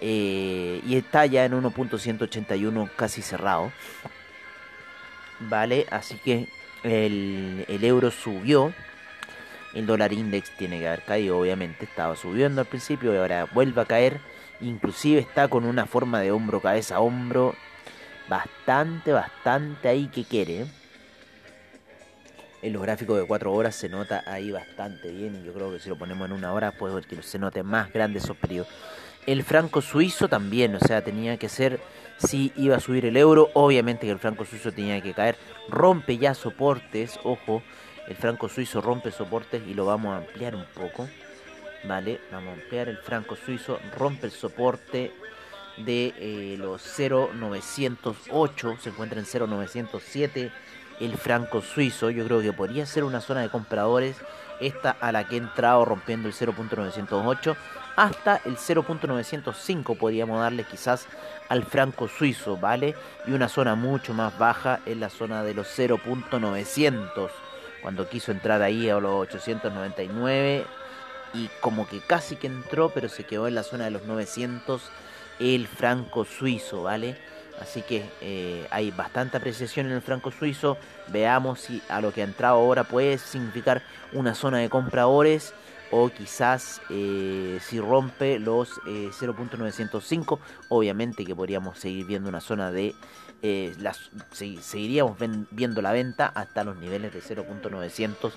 eh, 0.00 0.80
y 0.86 0.96
está 0.96 1.26
ya 1.26 1.44
en 1.44 1.52
1.181 1.52 2.90
casi 2.96 3.22
cerrado, 3.22 3.70
vale, 5.40 5.86
así 5.90 6.16
que 6.16 6.48
el, 6.82 7.64
el, 7.68 7.84
euro 7.84 8.10
subió. 8.10 8.72
El 9.74 9.86
dólar 9.86 10.12
index 10.12 10.50
tiene 10.56 10.78
que 10.78 10.88
haber 10.88 11.02
caído, 11.02 11.38
obviamente. 11.38 11.84
Estaba 11.84 12.16
subiendo 12.16 12.60
al 12.60 12.66
principio 12.66 13.14
y 13.14 13.16
ahora 13.16 13.46
vuelve 13.52 13.80
a 13.80 13.84
caer. 13.84 14.20
Inclusive 14.60 15.20
está 15.20 15.48
con 15.48 15.64
una 15.64 15.86
forma 15.86 16.20
de 16.20 16.30
hombro, 16.30 16.60
cabeza, 16.60 17.00
hombro. 17.00 17.54
Bastante, 18.28 19.12
bastante 19.12 19.88
ahí 19.88 20.08
que 20.08 20.24
quiere. 20.24 20.66
En 22.62 22.72
los 22.72 22.82
gráficos 22.82 23.18
de 23.18 23.26
4 23.26 23.52
horas 23.52 23.74
se 23.74 23.88
nota 23.88 24.22
ahí 24.26 24.52
bastante 24.52 25.10
bien. 25.10 25.40
Y 25.40 25.46
yo 25.46 25.52
creo 25.52 25.72
que 25.72 25.80
si 25.80 25.88
lo 25.88 25.96
ponemos 25.96 26.26
en 26.26 26.32
una 26.32 26.52
hora 26.52 26.70
puede 26.72 27.02
que 27.02 27.22
se 27.22 27.38
note 27.38 27.62
más 27.62 27.92
grande 27.92 28.18
esos 28.18 28.36
periodos. 28.36 28.68
El 29.26 29.42
franco 29.42 29.80
suizo 29.80 30.28
también, 30.28 30.74
o 30.74 30.80
sea, 30.80 31.02
tenía 31.02 31.36
que 31.36 31.48
ser 31.48 31.80
si 32.26 32.52
iba 32.56 32.76
a 32.76 32.80
subir 32.80 33.06
el 33.06 33.16
euro, 33.16 33.50
obviamente 33.54 34.06
que 34.06 34.12
el 34.12 34.18
franco 34.18 34.44
suizo 34.44 34.72
tenía 34.72 35.00
que 35.00 35.14
caer, 35.14 35.36
rompe 35.68 36.18
ya 36.18 36.34
soportes, 36.34 37.18
ojo, 37.24 37.62
el 38.08 38.16
franco 38.16 38.48
suizo 38.48 38.80
rompe 38.80 39.10
soportes 39.10 39.62
y 39.66 39.74
lo 39.74 39.86
vamos 39.86 40.14
a 40.14 40.18
ampliar 40.18 40.54
un 40.54 40.66
poco, 40.74 41.08
vale, 41.84 42.20
vamos 42.30 42.50
a 42.50 42.62
ampliar 42.62 42.88
el 42.88 42.98
franco 42.98 43.36
suizo, 43.36 43.78
rompe 43.96 44.26
el 44.26 44.32
soporte 44.32 45.12
de 45.78 46.14
eh, 46.18 46.56
los 46.58 46.82
0,908, 46.82 48.76
se 48.80 48.90
encuentra 48.90 49.18
en 49.18 49.26
0,907 49.26 50.52
el 51.00 51.16
franco 51.16 51.62
suizo, 51.62 52.10
yo 52.10 52.24
creo 52.24 52.40
que 52.42 52.52
podría 52.52 52.86
ser 52.86 53.04
una 53.04 53.20
zona 53.20 53.40
de 53.40 53.48
compradores, 53.48 54.16
esta 54.66 54.96
a 55.00 55.12
la 55.12 55.26
que 55.26 55.36
he 55.36 55.38
entrado 55.38 55.84
rompiendo 55.84 56.28
el 56.28 56.34
0.908 56.34 57.56
hasta 57.96 58.36
el 58.44 58.56
0.905 58.56 59.98
podríamos 59.98 60.40
darle 60.40 60.64
quizás 60.64 61.06
al 61.48 61.64
franco 61.64 62.08
suizo, 62.08 62.56
¿vale? 62.56 62.94
Y 63.26 63.32
una 63.32 63.48
zona 63.48 63.74
mucho 63.74 64.14
más 64.14 64.36
baja 64.38 64.80
en 64.86 65.00
la 65.00 65.10
zona 65.10 65.42
de 65.42 65.54
los 65.54 65.66
0.900, 65.78 67.30
cuando 67.82 68.08
quiso 68.08 68.32
entrar 68.32 68.62
ahí 68.62 68.88
a 68.88 68.98
los 68.98 69.12
899 69.12 70.64
y 71.34 71.48
como 71.60 71.86
que 71.86 72.00
casi 72.00 72.36
que 72.36 72.46
entró, 72.46 72.90
pero 72.90 73.08
se 73.08 73.24
quedó 73.24 73.48
en 73.48 73.54
la 73.54 73.62
zona 73.62 73.84
de 73.84 73.90
los 73.90 74.04
900 74.04 74.82
el 75.40 75.66
franco 75.66 76.24
suizo, 76.24 76.82
¿vale? 76.82 77.18
Así 77.62 77.82
que 77.82 78.04
eh, 78.20 78.66
hay 78.70 78.90
bastante 78.90 79.36
apreciación 79.36 79.86
en 79.86 79.92
el 79.92 80.02
franco 80.02 80.32
suizo. 80.32 80.76
Veamos 81.08 81.60
si 81.60 81.80
a 81.88 82.00
lo 82.00 82.12
que 82.12 82.22
ha 82.22 82.24
entrado 82.24 82.56
ahora 82.56 82.84
puede 82.84 83.18
significar 83.18 83.82
una 84.12 84.34
zona 84.34 84.58
de 84.58 84.68
compradores 84.68 85.54
o 85.92 86.08
quizás 86.08 86.80
eh, 86.90 87.60
si 87.60 87.78
rompe 87.78 88.38
los 88.38 88.70
eh, 88.86 89.10
0.905 89.12 90.38
obviamente 90.70 91.24
que 91.24 91.36
podríamos 91.36 91.78
seguir 91.78 92.06
viendo 92.06 92.30
una 92.30 92.40
zona 92.40 92.72
de 92.72 92.94
eh, 93.42 93.74
las, 93.78 94.10
se, 94.32 94.56
seguiríamos 94.62 95.18
viendo 95.50 95.82
la 95.82 95.92
venta 95.92 96.28
hasta 96.34 96.64
los 96.64 96.76
niveles 96.78 97.12
de 97.12 97.20
0.900 97.20 98.32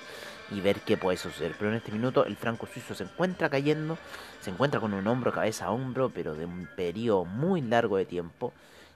y 0.51 0.61
ver 0.61 0.81
qué 0.81 0.97
puede 0.97 1.17
suceder. 1.17 1.55
Pero 1.57 1.71
en 1.71 1.77
este 1.77 1.91
minuto 1.91 2.25
el 2.25 2.35
franco 2.35 2.67
suizo 2.71 2.93
se 2.93 3.05
encuentra 3.05 3.49
cayendo 3.49 3.97
se 4.41 4.51
encuentra 4.51 4.79
con 4.79 4.93
un 4.93 5.07
hombro 5.07 5.31
cabeza 5.31 5.65
a 5.65 5.71
hombro 5.71 6.11
pero 6.13 6.35
de 6.35 6.45
un 6.45 6.67
periodo 6.75 7.25
muy 7.25 7.61
largo 7.61 7.97
de 7.97 8.05
tiempo 8.05 8.53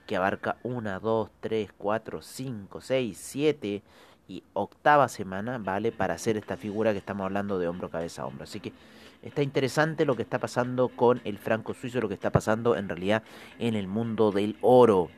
que 0.10 0.16
abarca 0.16 0.58
1, 0.64 1.00
2, 1.02 1.30
3, 1.40 1.70
4, 1.78 2.22
5, 2.24 2.82
6, 2.82 3.16
7 3.16 3.84
y 4.28 4.44
octava 4.54 5.08
semana, 5.08 5.60
¿vale? 5.60 5.92
Para 5.92 6.16
hacer 6.16 6.36
esta 6.36 6.58
figura 6.58 6.94
que 6.94 6.98
estamos 6.98 7.26
hablando 7.26 7.60
de 7.60 7.68
hombro, 7.68 7.92
cabeza, 7.92 8.26
hombro. 8.26 8.46
Así 8.46 8.60
que 8.60 8.74
está 9.22 9.44
interesante 9.44 10.06
lo 10.06 10.16
que 10.16 10.24
está 10.24 10.40
pasando 10.40 10.88
con 10.90 11.22
el 11.26 11.38
franco 11.38 11.76
suizo, 11.76 12.02
lo 12.02 12.08
que 12.08 12.16
está 12.16 12.32
pasando 12.32 12.76
en 12.76 12.90
realidad 12.90 13.22
en 13.60 13.76
el 13.76 13.88
mundo 13.88 14.32
del 14.32 14.58
oro. 14.62 15.12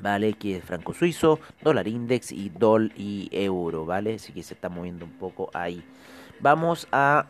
¿Vale? 0.00 0.34
Que 0.34 0.58
es 0.58 0.64
franco 0.64 0.94
suizo, 0.94 1.40
dólar 1.60 1.88
index 1.88 2.30
y 2.30 2.50
dol 2.50 2.92
y 2.94 3.28
euro, 3.32 3.84
¿vale? 3.84 4.14
Así 4.14 4.32
que 4.32 4.44
se 4.44 4.54
está 4.54 4.68
moviendo 4.68 5.06
un 5.06 5.18
poco 5.18 5.50
ahí. 5.54 5.82
Vamos 6.38 6.86
a 6.92 7.26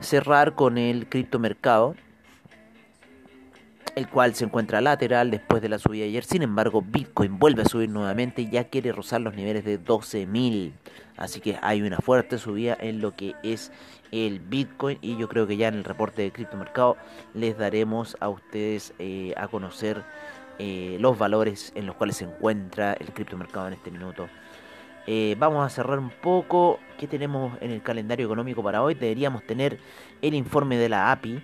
cerrar 0.00 0.56
con 0.56 0.78
el 0.78 1.08
criptomercado 1.08 1.94
el 3.96 4.08
cual 4.08 4.34
se 4.34 4.44
encuentra 4.44 4.80
lateral 4.80 5.30
después 5.30 5.62
de 5.62 5.68
la 5.68 5.78
subida 5.78 6.02
de 6.02 6.10
ayer. 6.10 6.24
Sin 6.24 6.42
embargo, 6.42 6.82
Bitcoin 6.82 7.38
vuelve 7.38 7.62
a 7.62 7.64
subir 7.64 7.88
nuevamente 7.88 8.42
y 8.42 8.50
ya 8.50 8.64
quiere 8.64 8.92
rozar 8.92 9.20
los 9.20 9.34
niveles 9.34 9.64
de 9.64 9.82
12.000. 9.82 10.72
Así 11.16 11.40
que 11.40 11.58
hay 11.60 11.82
una 11.82 11.98
fuerte 11.98 12.38
subida 12.38 12.76
en 12.80 13.00
lo 13.00 13.14
que 13.14 13.34
es 13.42 13.72
el 14.10 14.40
Bitcoin 14.40 14.98
y 15.02 15.16
yo 15.16 15.28
creo 15.28 15.46
que 15.46 15.56
ya 15.56 15.68
en 15.68 15.74
el 15.74 15.84
reporte 15.84 16.22
de 16.22 16.32
criptomercado 16.32 16.96
les 17.34 17.56
daremos 17.58 18.16
a 18.20 18.28
ustedes 18.28 18.94
eh, 18.98 19.34
a 19.36 19.48
conocer 19.48 20.02
eh, 20.58 20.96
los 21.00 21.18
valores 21.18 21.72
en 21.74 21.86
los 21.86 21.96
cuales 21.96 22.16
se 22.16 22.24
encuentra 22.24 22.94
el 22.94 23.12
criptomercado 23.12 23.68
en 23.68 23.74
este 23.74 23.90
minuto. 23.90 24.28
Eh, 25.06 25.34
vamos 25.38 25.64
a 25.64 25.70
cerrar 25.70 25.98
un 25.98 26.10
poco. 26.10 26.78
¿Qué 26.98 27.06
tenemos 27.06 27.56
en 27.60 27.70
el 27.70 27.82
calendario 27.82 28.26
económico 28.26 28.62
para 28.62 28.82
hoy? 28.82 28.94
Deberíamos 28.94 29.42
tener 29.44 29.78
el 30.22 30.34
informe 30.34 30.76
de 30.76 30.88
la 30.88 31.10
API. 31.12 31.42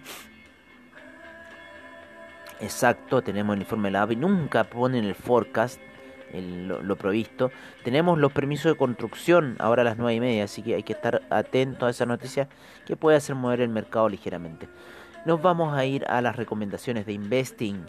Exacto, 2.60 3.22
tenemos 3.22 3.54
el 3.54 3.62
informe 3.62 3.88
de 3.88 3.92
la 3.92 4.02
API. 4.02 4.16
Nunca 4.16 4.64
ponen 4.64 5.04
el 5.04 5.14
forecast, 5.14 5.80
lo, 6.32 6.82
lo, 6.82 6.96
provisto. 6.96 7.50
Tenemos 7.84 8.18
los 8.18 8.32
permisos 8.32 8.72
de 8.72 8.78
construcción 8.78 9.56
ahora 9.58 9.82
a 9.82 9.84
las 9.84 9.98
9 9.98 10.14
y 10.14 10.20
media, 10.20 10.44
así 10.44 10.62
que 10.62 10.74
hay 10.74 10.82
que 10.82 10.94
estar 10.94 11.22
atento 11.30 11.86
a 11.86 11.90
esa 11.90 12.06
noticia 12.06 12.48
que 12.86 12.96
puede 12.96 13.18
hacer 13.18 13.36
mover 13.36 13.60
el 13.60 13.68
mercado 13.68 14.08
ligeramente. 14.08 14.68
Nos 15.26 15.42
vamos 15.42 15.76
a 15.76 15.84
ir 15.84 16.04
a 16.08 16.20
las 16.20 16.36
recomendaciones 16.36 17.04
de 17.04 17.12
investing. 17.12 17.84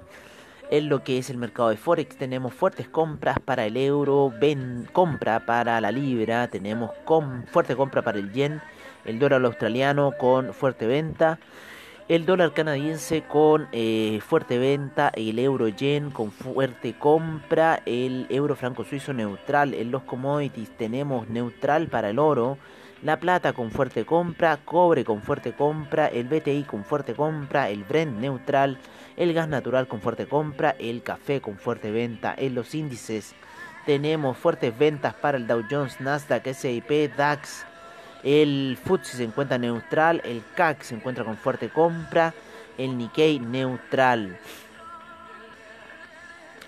En 0.69 0.89
lo 0.89 1.01
que 1.01 1.17
es 1.17 1.29
el 1.29 1.37
mercado 1.37 1.69
de 1.69 1.77
Forex 1.77 2.17
tenemos 2.17 2.53
fuertes 2.53 2.89
compras 2.89 3.39
para 3.39 3.65
el 3.65 3.77
euro, 3.77 4.33
compra 4.91 5.45
para 5.45 5.79
la 5.79 5.91
libra, 5.91 6.49
tenemos 6.49 6.91
fuerte 7.51 7.75
compra 7.75 8.01
para 8.01 8.19
el 8.19 8.33
yen, 8.33 8.61
el 9.05 9.17
dólar 9.17 9.45
australiano 9.45 10.11
con 10.19 10.53
fuerte 10.53 10.85
venta, 10.85 11.39
el 12.09 12.25
dólar 12.25 12.53
canadiense 12.53 13.23
con 13.23 13.67
eh, 13.73 14.21
fuerte 14.25 14.57
venta, 14.57 15.11
el 15.13 15.39
euro 15.39 15.67
yen 15.67 16.09
con 16.09 16.31
fuerte 16.31 16.97
compra, 16.97 17.81
el 17.85 18.27
euro 18.29 18.55
franco 18.55 18.85
suizo 18.85 19.11
neutral, 19.11 19.73
en 19.73 19.91
los 19.91 20.03
commodities 20.03 20.69
tenemos 20.77 21.27
neutral 21.27 21.87
para 21.87 22.09
el 22.09 22.17
oro, 22.17 22.57
la 23.03 23.19
plata 23.19 23.51
con 23.51 23.71
fuerte 23.71 24.05
compra, 24.05 24.57
cobre 24.63 25.03
con 25.03 25.21
fuerte 25.21 25.51
compra, 25.51 26.07
el 26.07 26.29
BTI 26.29 26.63
con 26.63 26.85
fuerte 26.85 27.13
compra, 27.13 27.69
el 27.69 27.83
Brent 27.83 28.17
neutral, 28.19 28.79
el 29.17 29.33
gas 29.33 29.49
natural 29.49 29.87
con 29.87 29.99
fuerte 29.99 30.27
compra, 30.27 30.75
el 30.79 31.03
café 31.03 31.41
con 31.41 31.57
fuerte 31.57 31.91
venta. 31.91 32.33
En 32.35 32.55
los 32.55 32.73
índices 32.73 33.35
tenemos 33.85 34.37
fuertes 34.37 34.75
ventas 34.75 35.13
para 35.13 35.37
el 35.37 35.45
Dow 35.45 35.63
Jones, 35.69 36.01
Nasdaq, 36.01 36.47
S&P, 36.47 37.09
DAX. 37.09 37.66
El 38.27 38.77
FTSE 38.83 39.15
se 39.15 39.23
encuentra 39.23 39.57
neutral, 39.57 40.21
el 40.25 40.43
CAC 40.53 40.81
se 40.81 40.95
encuentra 40.95 41.23
con 41.23 41.37
fuerte 41.37 41.69
compra, 41.69 42.33
el 42.77 42.97
Nikkei 42.97 43.39
neutral. 43.39 44.37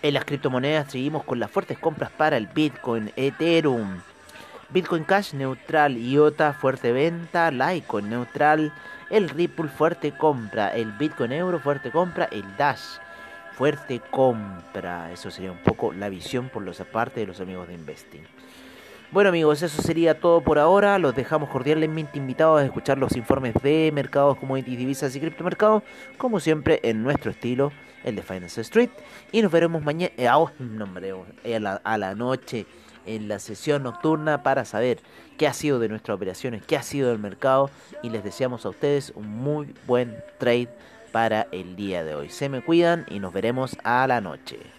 En 0.01 0.13
las 0.13 0.23
criptomonedas 0.23 0.89
seguimos 0.89 1.25
con 1.25 1.37
las 1.37 1.51
fuertes 1.51 1.77
compras 1.77 2.11
para 2.11 2.37
el 2.37 2.47
Bitcoin, 2.47 3.11
Ethereum, 3.17 3.99
Bitcoin 4.69 5.03
Cash 5.03 5.33
neutral, 5.33 5.97
IOTA 5.97 6.53
fuerte 6.53 6.93
venta, 6.93 7.51
Litecoin 7.51 8.09
neutral, 8.09 8.71
el 9.09 9.27
Ripple 9.27 9.67
fuerte 9.67 10.13
compra, 10.13 10.73
el 10.73 10.93
Bitcoin 10.93 11.33
Euro 11.33 11.59
fuerte 11.59 11.91
compra, 11.91 12.29
el 12.31 12.55
Dash 12.55 12.99
fuerte 13.51 13.99
compra. 14.11 15.11
Eso 15.11 15.29
sería 15.29 15.51
un 15.51 15.61
poco 15.61 15.91
la 15.91 16.07
visión 16.07 16.47
por 16.47 16.63
los 16.63 16.79
aparte 16.79 17.19
de 17.19 17.27
los 17.27 17.41
amigos 17.41 17.67
de 17.67 17.73
Investing. 17.73 18.38
Bueno 19.11 19.29
amigos, 19.29 19.63
eso 19.63 19.81
sería 19.81 20.19
todo 20.19 20.41
por 20.41 20.59
ahora. 20.59 20.99
Los 20.99 21.15
dejamos 21.15 21.49
cordialmente 21.49 22.19
invitados 22.19 22.61
a 22.61 22.65
escuchar 22.65 22.99
los 22.99 23.15
informes 23.17 23.55
de 23.63 23.89
mercados, 23.91 24.37
commodities, 24.37 24.77
divisas 24.77 25.15
y 25.15 25.19
criptomercados, 25.19 25.81
como 26.19 26.39
siempre 26.39 26.79
en 26.83 27.01
nuestro 27.01 27.31
estilo, 27.31 27.71
el 28.03 28.15
de 28.15 28.21
Finance 28.21 28.61
Street. 28.61 28.91
Y 29.31 29.41
nos 29.41 29.51
veremos 29.51 29.83
mañana, 29.83 30.13
eh, 30.17 30.27
a, 30.27 31.81
a 31.83 31.97
la 31.97 32.13
noche 32.13 32.67
en 33.07 33.27
la 33.27 33.39
sesión 33.39 33.81
nocturna 33.81 34.43
para 34.43 34.63
saber 34.63 34.99
qué 35.39 35.47
ha 35.47 35.53
sido 35.53 35.79
de 35.79 35.89
nuestras 35.89 36.15
operaciones, 36.15 36.63
qué 36.63 36.77
ha 36.77 36.83
sido 36.83 37.09
del 37.09 37.17
mercado 37.17 37.71
y 38.03 38.11
les 38.11 38.23
deseamos 38.23 38.63
a 38.67 38.69
ustedes 38.69 39.11
un 39.15 39.27
muy 39.27 39.73
buen 39.87 40.17
trade 40.37 40.69
para 41.11 41.47
el 41.51 41.75
día 41.75 42.03
de 42.03 42.13
hoy. 42.13 42.29
Se 42.29 42.47
me 42.47 42.61
cuidan 42.61 43.07
y 43.09 43.17
nos 43.17 43.33
veremos 43.33 43.75
a 43.83 44.05
la 44.05 44.21
noche. 44.21 44.78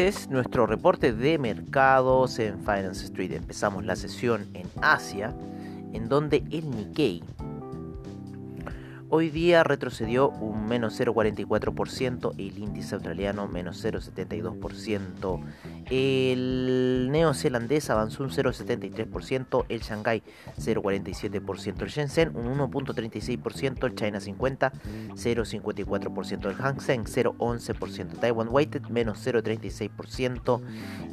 Es 0.00 0.30
nuestro 0.30 0.66
reporte 0.66 1.12
de 1.12 1.36
mercados 1.36 2.38
en 2.38 2.58
Finance 2.60 3.04
Street. 3.04 3.32
Empezamos 3.32 3.84
la 3.84 3.96
sesión 3.96 4.48
en 4.54 4.66
Asia, 4.80 5.34
en 5.92 6.08
donde 6.08 6.38
el 6.50 6.70
Nikkei 6.70 7.22
Hoy 9.10 9.28
día 9.28 9.62
retrocedió 9.62 10.30
un 10.30 10.68
menos 10.68 10.98
0,44%, 10.98 12.32
el 12.38 12.58
índice 12.58 12.94
australiano 12.94 13.46
menos 13.46 13.84
0,72%, 13.84 15.40
el 15.90 17.08
neozelandés 17.10 17.90
avanzó 17.90 18.22
un 18.22 18.30
0,73%, 18.30 19.66
el 19.68 19.80
Shanghai 19.80 20.22
0,47%, 20.56 21.82
el 21.82 21.88
Shenzhen 21.88 22.36
un 22.36 22.58
1,36%, 22.58 23.84
el 23.84 23.96
China 23.96 24.20
50 24.20 24.72
0,54%, 25.14 26.46
el 26.46 26.54
Hang 26.54 26.80
Seng 26.80 27.04
0,11%, 27.04 28.20
Taiwan 28.20 28.48
Weighted 28.50 28.86
menos 28.88 29.26
0,36%, 29.26 30.62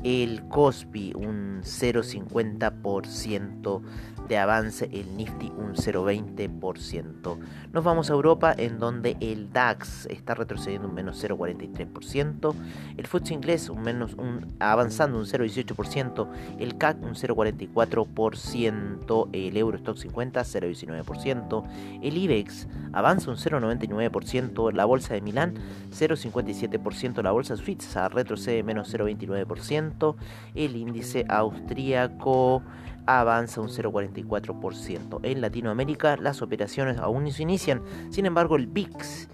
el 0.03 0.47
Kospi 0.47 1.13
un 1.15 1.63
0,50% 1.63 3.81
de 4.27 4.37
avance, 4.37 4.89
el 4.91 5.15
Nifty 5.15 5.51
un 5.55 5.75
0,20%. 5.75 7.37
Nos 7.71 7.83
vamos 7.83 8.09
a 8.09 8.13
Europa 8.13 8.53
en 8.57 8.79
donde 8.79 9.15
el 9.19 9.51
DAX 9.51 10.07
está 10.07 10.33
retrocediendo 10.35 10.87
un 10.87 10.93
menos 10.93 11.21
0,43%, 11.23 12.53
el 12.97 13.07
FTSE 13.07 13.33
inglés 13.33 13.69
un 13.69 13.81
menos 13.81 14.13
un, 14.15 14.55
avanzando 14.59 15.17
un 15.17 15.25
0,18%, 15.25 16.27
el 16.59 16.77
CAC 16.77 17.01
un 17.01 17.15
0,44%, 17.15 19.29
el 19.33 19.57
Eurostock 19.57 19.97
50 19.97 20.41
0,19%, 20.41 21.63
el 22.01 22.17
IBEX 22.17 22.67
avanza 22.93 23.31
un 23.31 23.37
0,99%, 23.37 24.73
la 24.73 24.85
bolsa 24.85 25.13
de 25.13 25.21
Milán 25.21 25.53
0,57%, 25.91 27.21
la 27.21 27.31
bolsa 27.31 27.55
suiza 27.55 28.09
retrocede 28.09 28.63
menos 28.63 28.91
0,29%, 28.93 30.15
el 30.55 30.75
índice 30.75 31.25
austríaco 31.29 32.63
avanza 33.07 33.61
un 33.61 33.69
0,44%. 33.69 35.19
En 35.23 35.41
Latinoamérica 35.41 36.17
las 36.17 36.41
operaciones 36.41 36.97
aún 36.97 37.23
no 37.23 37.31
se 37.31 37.43
inician, 37.43 37.81
sin 38.09 38.25
embargo 38.25 38.55
el 38.55 38.67
VIX 38.67 39.29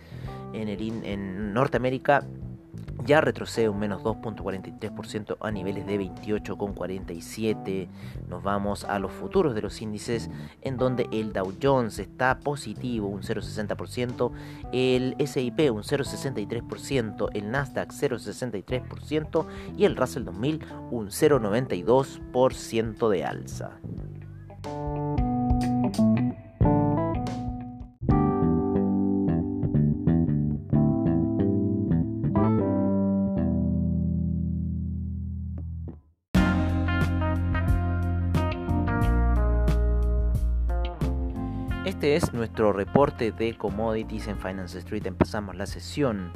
en, 0.53 0.69
el, 0.69 0.81
en 1.03 1.53
Norteamérica 1.53 2.25
ya 3.06 3.21
retrocede 3.21 3.69
un 3.69 3.79
menos 3.79 4.03
2.43% 4.03 5.38
a 5.39 5.51
niveles 5.51 5.86
de 5.86 5.99
28,47. 5.99 7.88
Nos 8.27 8.43
vamos 8.43 8.84
a 8.86 8.99
los 8.99 9.12
futuros 9.12 9.56
de 9.56 9.62
los 9.62 9.82
índices 9.82 10.29
en 10.62 10.77
donde 10.77 11.08
el 11.12 11.34
Dow 11.34 11.53
Jones 11.62 11.99
está 11.99 12.39
positivo 12.39 13.08
un 13.08 13.21
0,60%, 13.21 14.32
el 14.71 15.15
SIP 15.25 15.71
un 15.71 15.84
0,63%, 15.84 17.29
el 17.34 17.51
Nasdaq 17.51 17.91
0,63% 17.91 19.45
y 19.77 19.86
el 19.86 19.95
Russell 19.95 20.23
2000 20.23 20.65
un 20.91 21.08
0,92% 21.08 23.10
de 23.10 23.25
alza. 23.25 23.79
Este 42.04 42.18
es 42.18 42.34
nuestro 42.34 42.74
reporte 42.74 43.32
de 43.32 43.56
commodities 43.58 44.28
en 44.28 44.38
Finance 44.38 44.78
Street. 44.80 45.06
Empezamos 45.06 45.56
la 45.56 45.66
sesión 45.66 46.34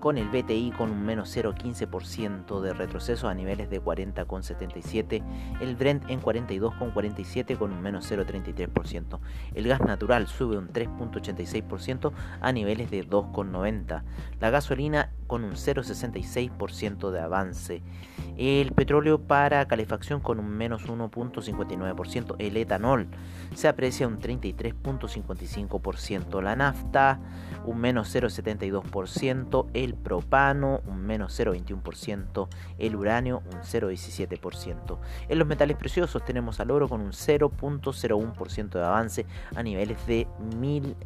con 0.00 0.18
el 0.18 0.28
BTI 0.28 0.72
con 0.76 0.90
un 0.90 1.04
menos 1.04 1.36
0,15% 1.36 2.60
de 2.60 2.72
retroceso 2.72 3.28
a 3.28 3.34
niveles 3.34 3.70
de 3.70 3.80
40,77, 3.82 5.22
el 5.60 5.76
Brent 5.76 6.10
en 6.10 6.20
42,47 6.20 7.56
con 7.56 7.70
un 7.72 7.80
menos 7.82 8.10
0,33%, 8.10 9.20
el 9.54 9.68
gas 9.68 9.80
natural 9.80 10.26
sube 10.26 10.56
un 10.56 10.72
3,86% 10.72 12.12
a 12.40 12.52
niveles 12.52 12.90
de 12.90 13.06
2,90, 13.06 14.02
la 14.40 14.50
gasolina 14.50 15.12
con 15.26 15.44
un 15.44 15.52
0,66% 15.52 17.10
de 17.10 17.20
avance, 17.20 17.82
el 18.36 18.72
petróleo 18.72 19.20
para 19.20 19.68
calefacción 19.68 20.20
con 20.20 20.40
un 20.40 20.48
menos 20.48 20.88
1,59%, 20.88 22.36
el 22.38 22.56
etanol 22.56 23.08
se 23.54 23.68
aprecia 23.68 24.08
un 24.08 24.18
33,55%, 24.18 26.42
la 26.42 26.56
nafta 26.56 27.20
un 27.64 27.78
menos 27.78 28.14
0,72%, 28.14 29.66
el 29.74 29.94
propano 29.94 30.80
un 30.86 31.04
menos 31.06 31.38
0,21%, 31.38 32.48
el 32.78 32.96
uranio 32.96 33.42
un 33.52 33.60
0,17%. 33.60 34.98
En 35.28 35.38
los 35.38 35.46
metales 35.46 35.76
preciosos 35.76 36.24
tenemos 36.24 36.60
al 36.60 36.70
oro 36.70 36.88
con 36.88 37.00
un 37.00 37.12
0,01% 37.12 38.70
de 38.70 38.84
avance 38.84 39.26
a 39.54 39.62
niveles 39.62 40.06
de 40.06 40.26
1000... 40.56 40.96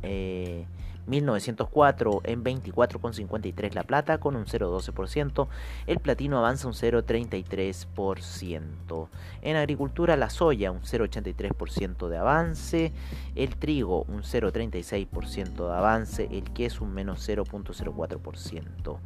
1904 1.06 2.20
en 2.24 2.42
24,53 2.44 3.74
la 3.74 3.82
plata 3.82 4.18
con 4.18 4.36
un 4.36 4.44
0,12%, 4.46 5.48
el 5.86 6.00
platino 6.00 6.38
avanza 6.38 6.66
un 6.66 6.72
0,33%. 6.74 9.08
En 9.42 9.56
agricultura 9.56 10.16
la 10.16 10.30
soya 10.30 10.70
un 10.70 10.80
0,83% 10.82 12.08
de 12.08 12.16
avance, 12.16 12.92
el 13.34 13.56
trigo 13.56 14.04
un 14.08 14.22
0,36% 14.22 15.68
de 15.68 15.74
avance, 15.74 16.28
el 16.30 16.52
queso 16.52 16.84
un 16.84 16.94
menos 16.94 17.28
0,04%. 17.28 18.98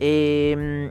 Em, 0.00 0.90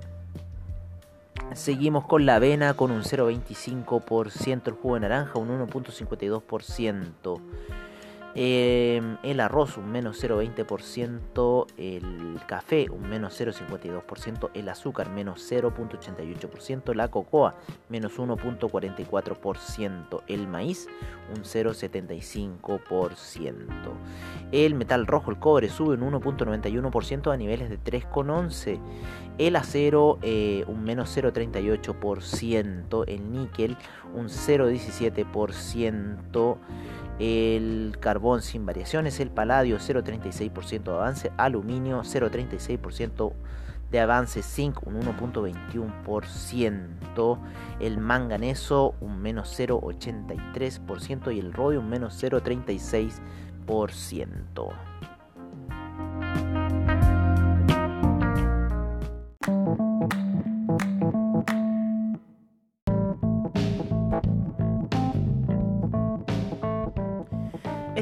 seguimos 1.53 2.05
con 2.05 2.25
la 2.25 2.35
avena 2.35 2.73
con 2.73 2.91
un 2.91 3.03
0,25%, 3.03 4.67
el 4.67 4.73
jugo 4.73 4.95
de 4.95 5.01
naranja 5.01 5.39
un 5.39 5.49
1,52%. 5.49 7.41
Em, 8.39 9.17
el 9.23 9.39
arroz 9.39 9.77
un 9.77 9.91
menos 9.91 10.23
0,20%, 10.23 11.65
el 11.75 12.39
café 12.45 12.85
un 12.91 13.09
menos 13.09 13.41
0,52%, 13.41 14.51
el 14.53 14.69
azúcar 14.69 15.09
menos 15.09 15.51
0,88%, 15.51 16.93
la 16.93 17.07
cocoa 17.07 17.55
menos 17.89 18.19
1,44%, 18.19 20.21
el 20.27 20.47
maíz 20.47 20.87
un 21.35 21.41
0,75%. 21.41 23.55
El 24.51 24.75
metal 24.75 25.07
rojo, 25.07 25.31
el 25.31 25.39
cobre, 25.39 25.69
sube 25.69 25.95
un 25.95 26.01
1,91% 26.01 27.33
a 27.33 27.37
niveles 27.37 27.71
de 27.71 27.79
3,11%. 27.79 28.79
El 29.39 29.55
acero 29.55 30.19
eh, 30.21 30.63
un 30.67 30.83
menos 30.83 31.17
0,38%, 31.17 33.03
el 33.07 33.31
níquel 33.31 33.77
un 34.13 34.29
0,17% 34.29 36.57
el 37.19 37.97
carbón 37.99 38.41
sin 38.41 38.65
variaciones, 38.65 39.19
el 39.19 39.29
paladio 39.29 39.77
0,36% 39.77 40.83
de 40.83 40.91
avance, 40.91 41.31
aluminio 41.37 41.99
0,36% 42.01 43.33
de 43.91 43.99
avance, 43.99 44.41
zinc 44.43 44.85
un 44.85 45.01
1.21%, 45.01 47.39
el 47.79 47.97
manganeso 47.97 48.93
un 49.01 49.19
menos 49.21 49.59
0.83% 49.59 51.33
y 51.33 51.39
el 51.39 51.53
rodio 51.53 51.79
un 51.79 51.89
menos 51.89 52.21
0.36%. 52.21 55.16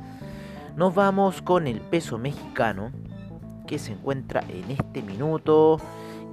Nos 0.76 0.92
vamos 0.92 1.40
con 1.40 1.68
el 1.68 1.80
peso 1.80 2.18
mexicano 2.18 2.90
se 3.78 3.92
encuentra 3.92 4.42
en 4.48 4.70
este 4.70 5.02
minuto 5.02 5.80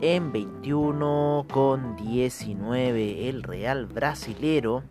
en 0.01 0.33
21,19. 0.33 3.27
El 3.27 3.43
real 3.43 3.85
brasilero 3.85 4.83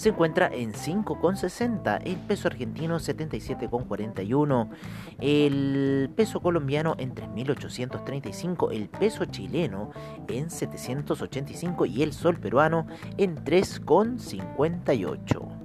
se 0.00 0.10
encuentra 0.10 0.50
en 0.52 0.72
5,60. 0.72 2.00
El 2.04 2.16
peso 2.16 2.48
argentino 2.48 2.98
77,41. 2.98 4.68
El 5.20 6.10
peso 6.16 6.40
colombiano 6.40 6.96
en 6.98 7.14
3.835. 7.14 8.72
El 8.72 8.88
peso 8.88 9.26
chileno 9.26 9.90
en 10.28 10.50
785. 10.50 11.84
Y 11.84 12.02
el 12.02 12.14
sol 12.14 12.38
peruano 12.38 12.86
en 13.18 13.36
3,58. 13.44 15.59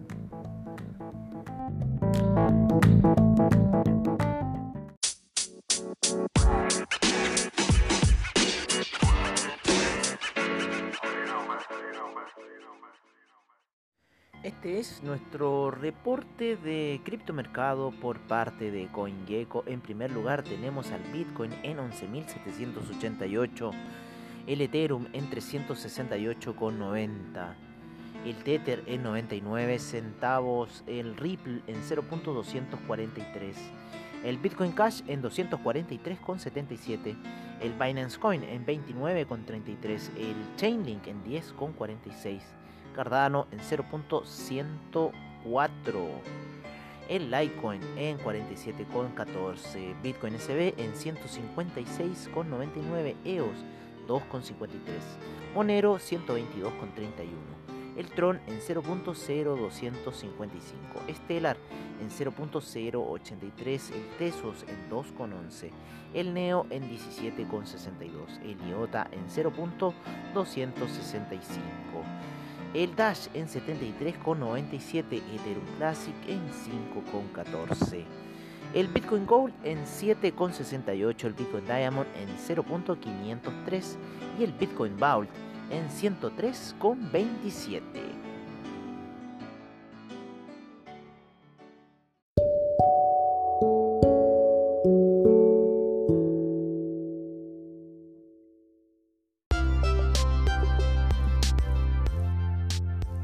Es 14.79 15.03
nuestro 15.03 15.69
reporte 15.71 16.55
de 16.57 16.99
criptomercado 17.05 17.91
por 17.91 18.19
parte 18.19 18.71
de 18.71 18.87
CoinGecko. 18.87 19.63
En 19.67 19.79
primer 19.79 20.11
lugar 20.11 20.43
tenemos 20.43 20.91
al 20.91 20.99
Bitcoin 21.13 21.53
en 21.63 21.77
11.788, 21.77 23.71
el 24.47 24.59
Ethereum 24.61 25.07
en 25.13 25.29
368,90, 25.29 27.53
el 28.25 28.35
Tether 28.35 28.83
en 28.85 29.03
99 29.03 29.79
centavos, 29.79 30.83
el 30.87 31.15
Ripple 31.15 31.61
en 31.67 31.81
0.243, 31.81 33.53
el 34.25 34.37
Bitcoin 34.37 34.73
Cash 34.73 35.03
en 35.07 35.23
243,77, 35.23 37.15
el 37.61 37.71
Binance 37.73 38.19
Coin 38.19 38.43
en 38.43 38.65
29,33, 38.65 40.17
el 40.17 40.35
Chainlink 40.57 41.07
en 41.07 41.23
10,46 41.23 42.64
Cardano 42.95 43.47
en 43.51 43.59
0.104. 43.59 45.11
El 47.09 47.29
Litecoin 47.29 47.81
en 47.97 48.17
47,14. 48.17 50.01
Bitcoin 50.01 50.39
SB 50.39 50.73
en 50.77 50.93
156,99. 50.93 53.15
EOS 53.25 53.65
2,53. 54.07 54.69
Monero 55.53 55.95
122,31 55.95 57.65
el 57.97 58.09
Tron 58.11 58.39
en 58.47 58.59
0.0255, 58.59 61.13
Stellar 61.13 61.57
en 62.01 62.09
0.083, 62.09 63.93
el 63.93 64.05
Tesos 64.17 64.65
en 64.67 64.89
2.11, 64.89 65.69
el 66.13 66.33
Neo 66.33 66.65
en 66.69 66.89
17.62, 66.89 68.41
el 68.43 68.59
IOTA 68.69 69.07
en 69.11 69.29
0.265 69.29 69.93
el 72.75 72.95
Dash 72.95 73.27
en 73.33 73.47
73,97, 73.47 75.23
Ethereum 75.33 75.65
Classic 75.77 76.13
en 76.27 76.47
5,14. 76.49 78.03
El 78.73 78.87
Bitcoin 78.89 79.25
Gold 79.25 79.53
en 79.63 79.85
7,68, 79.85 81.23
el 81.23 81.31
Bitcoin 81.33 81.65
Diamond 81.65 82.07
en 82.17 82.27
0.503 82.37 83.95
y 84.37 84.43
el 84.43 84.51
Bitcoin 84.51 84.97
Vault 84.97 85.29
en 85.69 85.87
103,27. 85.87 88.24